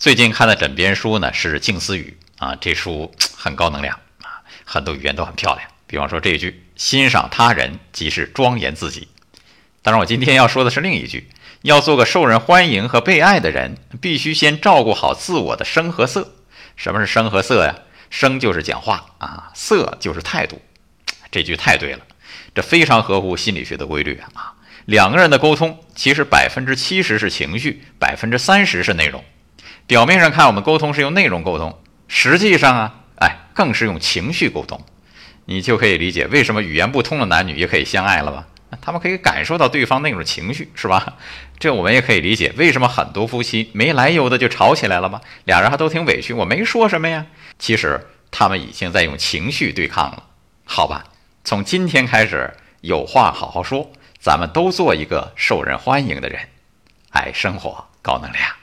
[0.00, 5.68] 最近看的枕边书呢是静思语啊，这书很高能量啊，很多语言都很漂亮。
[5.86, 9.08] 比方说这一句“欣赏他人即是庄严自己”。
[9.82, 11.28] 当然，我今天要说的是另一句：
[11.60, 16.32] 要做个受人欢迎和被爱的人，必须先照顾好自我的声和色。
[16.76, 17.76] 什么是声和色呀？
[18.08, 20.62] 声就是讲话啊，色就是态度。
[21.30, 22.00] 这句太对了，
[22.54, 24.54] 这非常合乎心理学的规律啊。
[24.86, 29.22] 两个人的沟通，其实百分之七十是情绪，百分之三十是内容。
[29.90, 31.76] 表面上看，我们沟通是用内容沟通，
[32.06, 34.80] 实际上啊，哎，更是用情绪沟通。
[35.46, 38.46] 你就可以理解为什么语言不通的男女也可以相爱了吧？
[38.80, 41.14] 他们可以感受到对方那种情绪，是吧？
[41.58, 45.20] 这我们也可以理解为什么很多夫妻没来由的就吵起来了吗？
[45.42, 47.26] 俩人还都挺委屈，我没说什么呀。
[47.58, 50.22] 其实他们已经在用情绪对抗了。
[50.64, 51.02] 好吧，
[51.42, 56.40] 从今天开始，有话好好说，咱们都做一个受人欢迎的人，
[57.10, 58.59] 爱生活，高能量。